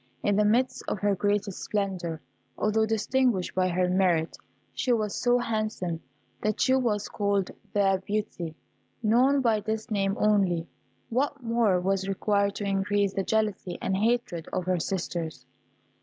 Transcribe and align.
In 0.23 0.35
the 0.35 0.43
midst 0.45 0.81
of 0.87 0.97
her 0.97 1.13
greatest 1.13 1.59
splendour, 1.61 2.21
although 2.57 2.87
distinguished 2.87 3.53
by 3.53 3.67
her 3.67 3.87
merit, 3.87 4.35
she 4.73 4.91
was 4.91 5.13
so 5.13 5.37
handsome 5.37 6.01
that 6.41 6.59
she 6.59 6.73
was 6.73 7.07
called 7.07 7.51
"The 7.73 8.01
Beauty." 8.03 8.55
Known 9.03 9.41
by 9.41 9.59
this 9.59 9.91
name 9.91 10.17
only, 10.19 10.67
what 11.09 11.43
more 11.43 11.79
was 11.79 12.09
required 12.09 12.55
to 12.55 12.63
increase 12.63 13.13
the 13.13 13.21
jealousy 13.21 13.77
and 13.79 13.95
hatred 13.95 14.47
of 14.51 14.65
her 14.65 14.79
sisters? 14.79 15.45